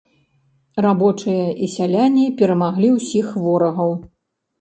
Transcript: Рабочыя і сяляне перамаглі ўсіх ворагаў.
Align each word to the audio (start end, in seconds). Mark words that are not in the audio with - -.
Рабочыя 0.85 1.43
і 1.67 1.69
сяляне 1.73 2.23
перамаглі 2.39 2.89
ўсіх 2.95 3.29
ворагаў. 3.43 3.93